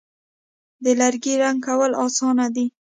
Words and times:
د 0.83 0.85
لرګي 0.99 1.33
رنګ 1.43 1.59
کول 1.67 1.91
آسانه 2.05 2.45
دي. 2.55 2.65